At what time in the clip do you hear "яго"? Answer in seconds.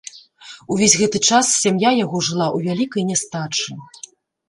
2.05-2.25